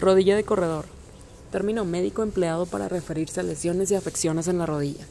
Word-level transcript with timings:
Rodilla 0.00 0.36
de 0.36 0.44
corredor. 0.44 0.84
Término 1.50 1.84
médico 1.84 2.22
empleado 2.22 2.66
para 2.66 2.88
referirse 2.88 3.40
a 3.40 3.42
lesiones 3.42 3.90
y 3.90 3.96
afecciones 3.96 4.46
en 4.46 4.56
la 4.58 4.64
rodilla. 4.64 5.04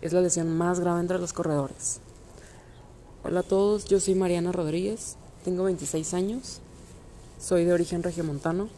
Es 0.00 0.14
la 0.14 0.22
lesión 0.22 0.56
más 0.56 0.80
grave 0.80 1.00
entre 1.00 1.18
los 1.18 1.34
corredores. 1.34 2.00
Hola 3.22 3.40
a 3.40 3.42
todos, 3.42 3.84
yo 3.84 4.00
soy 4.00 4.14
Mariana 4.14 4.50
Rodríguez, 4.50 5.16
tengo 5.44 5.64
26 5.64 6.14
años, 6.14 6.60
soy 7.38 7.66
de 7.66 7.74
origen 7.74 8.02
regiomontano 8.02 8.70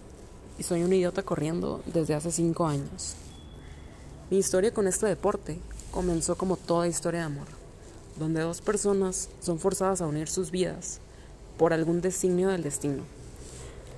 y 0.58 0.64
soy 0.64 0.82
un 0.82 0.92
idiota 0.92 1.22
corriendo 1.22 1.80
desde 1.86 2.14
hace 2.14 2.32
5 2.32 2.66
años. 2.66 3.14
Mi 4.32 4.38
historia 4.38 4.74
con 4.74 4.88
este 4.88 5.06
deporte 5.06 5.60
comenzó 5.92 6.34
como 6.34 6.56
toda 6.56 6.88
historia 6.88 7.20
de 7.20 7.26
amor, 7.26 7.46
donde 8.18 8.40
dos 8.40 8.60
personas 8.60 9.28
son 9.40 9.60
forzadas 9.60 10.00
a 10.00 10.08
unir 10.08 10.26
sus 10.26 10.50
vidas 10.50 10.98
por 11.56 11.72
algún 11.72 12.00
designio 12.00 12.48
del 12.48 12.64
destino 12.64 13.19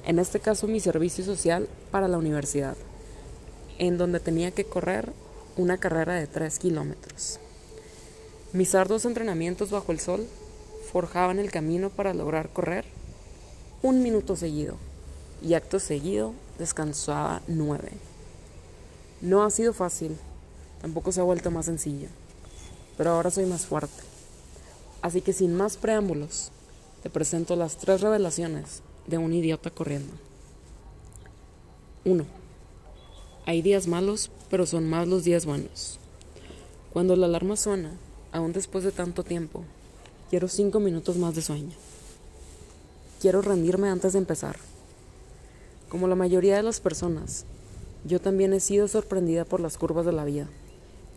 en 0.04 0.18
este 0.18 0.40
caso 0.40 0.66
mi 0.66 0.80
servicio 0.80 1.24
social 1.24 1.68
para 1.90 2.08
la 2.08 2.18
universidad, 2.18 2.76
en 3.78 3.98
donde 3.98 4.20
tenía 4.20 4.50
que 4.50 4.64
correr 4.64 5.12
una 5.56 5.78
carrera 5.78 6.14
de 6.14 6.26
3 6.26 6.58
kilómetros. 6.58 7.38
Mis 8.52 8.74
arduos 8.74 9.04
entrenamientos 9.04 9.70
bajo 9.70 9.92
el 9.92 10.00
sol 10.00 10.26
forjaban 10.92 11.38
el 11.38 11.50
camino 11.50 11.88
para 11.90 12.14
lograr 12.14 12.50
correr 12.50 12.84
un 13.82 14.02
minuto 14.02 14.36
seguido 14.36 14.76
y 15.40 15.54
acto 15.54 15.80
seguido 15.80 16.34
descansaba 16.58 17.42
nueve. 17.48 17.90
No 19.20 19.42
ha 19.42 19.50
sido 19.50 19.72
fácil, 19.72 20.16
tampoco 20.80 21.12
se 21.12 21.20
ha 21.20 21.24
vuelto 21.24 21.50
más 21.50 21.66
sencillo, 21.66 22.08
pero 22.96 23.10
ahora 23.10 23.30
soy 23.30 23.46
más 23.46 23.66
fuerte. 23.66 24.02
Así 25.00 25.20
que 25.20 25.32
sin 25.32 25.54
más 25.56 25.76
preámbulos, 25.76 26.50
te 27.02 27.10
presento 27.10 27.56
las 27.56 27.76
tres 27.76 28.00
revelaciones 28.00 28.82
de 29.06 29.18
un 29.18 29.32
idiota 29.32 29.70
corriendo. 29.70 30.12
1. 32.04 32.24
Hay 33.46 33.62
días 33.62 33.86
malos, 33.86 34.30
pero 34.50 34.66
son 34.66 34.88
más 34.88 35.06
los 35.08 35.24
días 35.24 35.46
buenos. 35.46 35.98
Cuando 36.92 37.16
la 37.16 37.26
alarma 37.26 37.56
suena, 37.56 37.92
aún 38.32 38.52
después 38.52 38.84
de 38.84 38.92
tanto 38.92 39.24
tiempo, 39.24 39.64
quiero 40.30 40.48
cinco 40.48 40.80
minutos 40.80 41.16
más 41.16 41.34
de 41.34 41.42
sueño. 41.42 41.74
Quiero 43.20 43.42
rendirme 43.42 43.88
antes 43.88 44.12
de 44.12 44.18
empezar. 44.18 44.56
Como 45.88 46.08
la 46.08 46.14
mayoría 46.14 46.56
de 46.56 46.62
las 46.62 46.80
personas, 46.80 47.44
yo 48.04 48.20
también 48.20 48.52
he 48.52 48.60
sido 48.60 48.88
sorprendida 48.88 49.44
por 49.44 49.60
las 49.60 49.78
curvas 49.78 50.06
de 50.06 50.12
la 50.12 50.24
vida, 50.24 50.48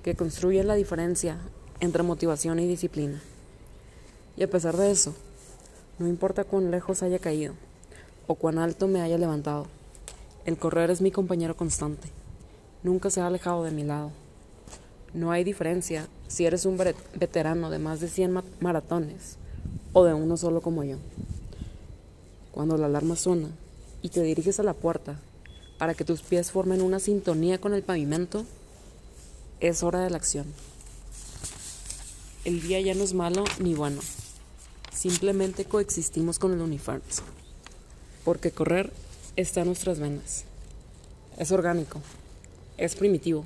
que 0.03 0.15
construyen 0.15 0.67
la 0.67 0.75
diferencia 0.75 1.39
entre 1.79 2.03
motivación 2.03 2.59
y 2.59 2.67
disciplina. 2.67 3.21
Y 4.37 4.43
a 4.43 4.49
pesar 4.49 4.77
de 4.77 4.91
eso, 4.91 5.15
no 5.97 6.07
importa 6.07 6.43
cuán 6.43 6.71
lejos 6.71 7.03
haya 7.03 7.19
caído, 7.19 7.53
o 8.27 8.35
cuán 8.35 8.57
alto 8.57 8.87
me 8.87 9.01
haya 9.01 9.17
levantado. 9.17 9.67
El 10.45 10.57
correr 10.57 10.91
es 10.91 11.01
mi 11.01 11.11
compañero 11.11 11.55
constante. 11.55 12.07
Nunca 12.83 13.09
se 13.09 13.21
ha 13.21 13.27
alejado 13.27 13.63
de 13.63 13.71
mi 13.71 13.83
lado. 13.83 14.11
No 15.13 15.31
hay 15.31 15.43
diferencia 15.43 16.07
si 16.27 16.45
eres 16.45 16.65
un 16.65 16.77
veterano 16.77 17.69
de 17.69 17.79
más 17.79 17.99
de 17.99 18.09
100 18.09 18.43
maratones 18.59 19.37
o 19.93 20.03
de 20.03 20.13
uno 20.13 20.37
solo 20.37 20.61
como 20.61 20.83
yo. 20.83 20.97
Cuando 22.51 22.77
la 22.77 22.87
alarma 22.87 23.15
suena 23.15 23.49
y 24.01 24.09
te 24.09 24.21
diriges 24.21 24.59
a 24.59 24.63
la 24.63 24.73
puerta 24.73 25.19
para 25.77 25.93
que 25.93 26.05
tus 26.05 26.21
pies 26.21 26.51
formen 26.51 26.81
una 26.81 26.99
sintonía 26.99 27.59
con 27.59 27.73
el 27.73 27.83
pavimento, 27.83 28.45
es 29.59 29.83
hora 29.83 30.01
de 30.01 30.09
la 30.09 30.17
acción. 30.17 30.45
El 32.43 32.61
día 32.61 32.79
ya 32.81 32.93
no 32.93 33.03
es 33.03 33.13
malo 33.13 33.43
ni 33.59 33.73
bueno. 33.73 34.01
Simplemente 34.93 35.65
coexistimos 35.65 36.39
con 36.39 36.53
el 36.53 36.61
universo 36.61 37.23
porque 38.25 38.51
correr 38.51 38.91
está 39.37 39.61
en 39.61 39.67
nuestras 39.67 39.99
venas. 39.99 40.43
Es 41.37 41.51
orgánico, 41.51 42.01
es 42.77 42.95
primitivo 42.95 43.45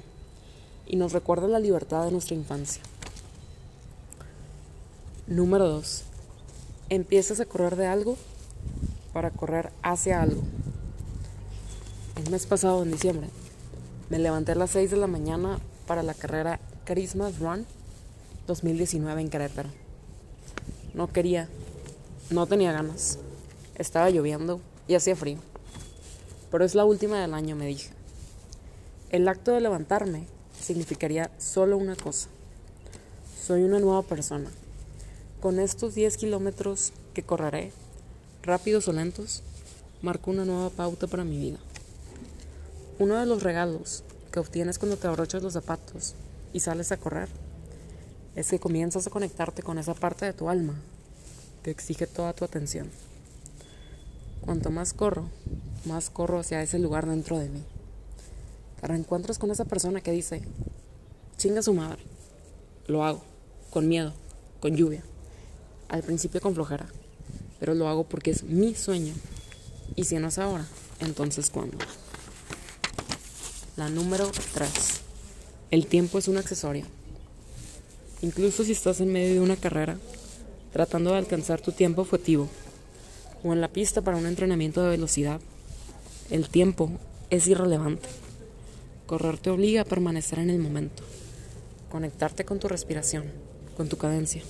y 0.88 0.96
nos 0.96 1.12
recuerda 1.12 1.48
la 1.48 1.60
libertad 1.60 2.06
de 2.06 2.12
nuestra 2.12 2.36
infancia. 2.36 2.82
Número 5.28 5.68
2. 5.68 6.04
Empiezas 6.90 7.40
a 7.40 7.46
correr 7.46 7.76
de 7.76 7.86
algo 7.86 8.18
para 9.14 9.30
correr 9.30 9.72
hacia 9.84 10.22
algo. 10.22 10.42
El 12.16 12.32
mes 12.32 12.48
pasado, 12.48 12.82
en 12.82 12.92
diciembre, 12.92 13.30
me 14.10 14.18
levanté 14.18 14.54
a 14.54 14.56
las 14.56 14.72
6 14.72 14.92
de 14.92 14.98
la 14.98 15.08
mañana 15.08 15.60
para 15.86 16.04
la 16.04 16.14
carrera 16.14 16.60
Christmas 16.86 17.38
Run 17.40 17.66
2019 18.48 19.22
en 19.22 19.30
Querétaro. 19.30 19.70
No 20.94 21.08
quería, 21.08 21.48
no 22.30 22.48
tenía 22.48 22.72
ganas. 22.72 23.20
Estaba 23.76 24.10
lloviendo 24.10 24.62
y 24.90 24.96
hacía 24.96 25.16
frío. 25.16 25.38
Pero 26.52 26.66
es 26.66 26.74
la 26.74 26.84
última 26.84 27.22
del 27.22 27.36
año, 27.36 27.56
me 27.56 27.68
dije. 27.68 27.92
El 29.12 29.28
acto 29.28 29.52
de 29.52 29.62
levantarme 29.62 30.26
significaría 30.60 31.30
solo 31.38 31.78
una 31.78 31.96
cosa. 31.96 32.28
Soy 33.40 33.64
una 33.64 33.80
nueva 33.80 34.02
persona. 34.02 34.50
Con 35.42 35.60
estos 35.60 35.94
10 35.94 36.18
kilómetros 36.18 36.92
que 37.14 37.22
correré, 37.22 37.72
rápidos 38.42 38.88
o 38.88 38.92
lentos, 38.92 39.44
marco 40.02 40.32
una 40.32 40.44
nueva 40.44 40.72
pauta 40.72 41.06
para 41.06 41.24
mi 41.24 41.38
vida. 41.38 41.60
Uno 42.98 43.18
de 43.20 43.28
los 43.28 43.44
regalos 43.44 44.04
que 44.32 44.40
obtienes 44.40 44.80
cuando 44.80 44.98
te 44.98 45.08
abrochas 45.08 45.44
los 45.44 45.54
zapatos 45.54 46.16
y 46.52 46.62
sales 46.62 46.92
a 46.92 46.98
correr 46.98 47.30
es 48.36 48.50
que 48.50 48.60
comienzas 48.60 49.06
a 49.06 49.12
conectarte 49.12 49.62
con 49.62 49.78
esa 49.78 49.94
parte 49.94 50.26
de 50.26 50.34
tu 50.34 50.50
alma 50.50 50.74
que 51.62 51.70
exige 51.70 52.08
toda 52.08 52.34
tu 52.34 52.44
atención. 52.44 52.90
Cuanto 54.50 54.72
más 54.72 54.94
corro, 54.94 55.30
más 55.86 56.10
corro 56.10 56.40
hacia 56.40 56.64
ese 56.64 56.80
lugar 56.80 57.06
dentro 57.08 57.38
de 57.38 57.50
mí. 57.50 57.62
Te 58.82 58.88
reencuentras 58.88 59.38
con 59.38 59.52
esa 59.52 59.64
persona 59.64 60.02
que 60.02 60.12
dice, 60.12 60.42
chinga 61.38 61.62
su 61.62 61.76
madre. 61.76 62.02
Lo 62.88 63.04
hago, 63.04 63.22
con 63.70 63.88
miedo, 63.88 64.12
con 64.60 64.76
lluvia. 64.76 65.04
Al 65.88 66.02
principio 66.02 66.42
con 66.42 66.56
flojera, 66.56 66.88
pero 67.60 67.76
lo 67.76 67.88
hago 67.88 68.06
porque 68.06 68.32
es 68.32 68.42
mi 68.42 68.74
sueño. 68.74 69.14
Y 69.96 70.06
si 70.06 70.16
no 70.16 70.30
es 70.30 70.40
ahora, 70.40 70.66
entonces 71.00 71.52
¿cuándo? 71.52 71.78
La 73.78 73.88
número 73.90 74.32
3. 74.56 74.72
El 75.70 75.86
tiempo 75.86 76.18
es 76.18 76.28
un 76.28 76.38
accesorio. 76.38 76.86
Incluso 78.24 78.64
si 78.64 78.72
estás 78.72 79.00
en 79.00 79.14
medio 79.14 79.36
de 79.36 79.42
una 79.42 79.58
carrera, 79.58 80.00
tratando 80.74 81.12
de 81.12 81.20
alcanzar 81.20 81.62
tu 81.62 81.72
tiempo 81.72 82.02
objetivo, 82.02 82.50
o 83.44 83.54
en 83.54 83.62
la 83.62 83.68
pista 83.68 84.02
para 84.02 84.18
un 84.18 84.26
entrenamiento 84.26 84.82
de 84.82 84.90
velocidad. 84.90 85.40
El 86.30 86.50
tiempo 86.50 86.92
es 87.30 87.48
irrelevante. 87.48 88.08
Correr 89.06 89.38
te 89.38 89.50
obliga 89.50 89.82
a 89.82 89.86
permanecer 89.86 90.40
en 90.40 90.50
el 90.50 90.60
momento, 90.60 91.04
conectarte 91.90 92.46
con 92.46 92.60
tu 92.60 92.68
respiración, 92.68 93.26
con 93.76 93.90
tu 93.90 93.98
cadencia. 93.98 94.44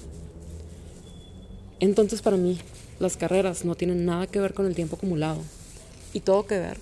Entonces 1.79 2.21
para 2.21 2.37
mí, 2.37 2.59
las 2.99 3.15
carreras 3.15 3.63
no 3.63 3.75
tienen 3.75 4.05
nada 4.05 4.27
que 4.27 4.41
ver 4.41 4.53
con 4.53 4.65
el 4.65 4.75
tiempo 4.75 4.97
acumulado 4.97 5.41
y 6.11 6.19
todo 6.19 6.45
que 6.45 6.59
ver 6.59 6.77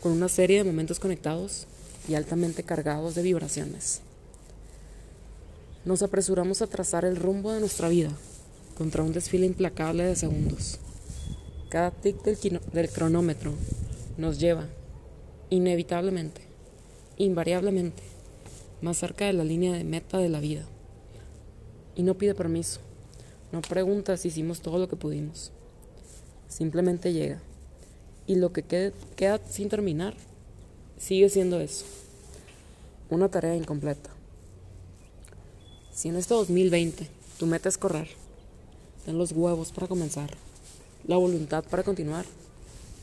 con 0.00 0.12
una 0.12 0.28
serie 0.28 0.58
de 0.58 0.64
momentos 0.64 1.00
conectados 1.00 1.66
y 2.08 2.14
altamente 2.14 2.62
cargados 2.62 3.16
de 3.16 3.22
vibraciones. 3.22 4.00
Nos 5.84 6.02
apresuramos 6.02 6.62
a 6.62 6.66
trazar 6.66 7.04
el 7.04 7.16
rumbo 7.16 7.52
de 7.52 7.60
nuestra 7.60 7.88
vida 7.88 8.10
contra 8.76 9.02
un 9.02 9.12
desfile 9.12 9.46
implacable 9.46 10.04
de 10.04 10.14
segundos. 10.14 10.78
Cada 11.68 11.90
tic 11.90 12.22
del, 12.22 12.90
cronómetro 12.90 13.52
nos 14.16 14.38
lleva, 14.38 14.68
inevitablemente, 15.50 16.42
invariablemente, 17.16 18.04
más 18.80 18.98
cerca 18.98 19.24
de 19.24 19.32
la 19.32 19.42
línea 19.42 19.72
de 19.72 19.82
meta 19.82 20.18
de 20.18 20.28
la 20.28 20.38
vida. 20.38 20.64
Y 21.96 22.04
no 22.04 22.14
pide 22.14 22.36
permiso, 22.36 22.78
no 23.50 23.62
pregunta 23.62 24.16
si 24.16 24.28
hicimos 24.28 24.60
todo 24.60 24.78
lo 24.78 24.88
que 24.88 24.94
pudimos. 24.94 25.50
Simplemente 26.46 27.12
llega. 27.12 27.40
Y 28.28 28.36
lo 28.36 28.52
que 28.52 28.92
queda 29.16 29.40
sin 29.50 29.68
terminar 29.68 30.14
sigue 30.98 31.28
siendo 31.30 31.58
eso, 31.58 31.84
una 33.10 33.28
tarea 33.28 33.56
incompleta. 33.56 34.10
Si 35.92 36.10
en 36.10 36.16
este 36.16 36.34
2020 36.34 37.08
tu 37.40 37.46
meta 37.46 37.68
es 37.68 37.76
correr, 37.76 38.08
ten 39.04 39.18
los 39.18 39.32
huevos 39.32 39.72
para 39.72 39.88
comenzar 39.88 40.45
la 41.06 41.16
voluntad 41.16 41.64
para 41.64 41.82
continuar 41.82 42.24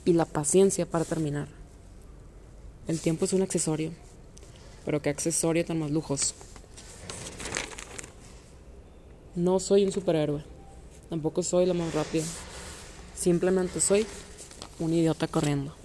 y 0.06 0.14
la 0.14 0.26
paciencia 0.26 0.86
para 0.86 1.06
terminar. 1.06 1.48
El 2.88 3.00
tiempo 3.00 3.26
es 3.26 3.34
un 3.34 3.42
accesorio, 3.42 3.92
pero 4.86 5.02
qué 5.02 5.10
accesorio 5.10 5.64
tan 5.64 5.80
más 5.80 5.92
lujoso. 5.92 6.34
No 9.36 9.60
soy 9.60 9.86
un 9.86 9.92
superhéroe, 9.92 10.44
tampoco 11.10 11.42
soy 11.44 11.66
la 11.66 11.74
más 11.74 11.94
rápida, 11.94 12.26
simplemente 13.16 13.80
soy 13.80 14.06
un 14.80 14.94
idiota 14.94 15.28
corriendo. 15.28 15.83